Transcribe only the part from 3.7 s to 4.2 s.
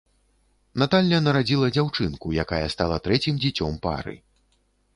пары.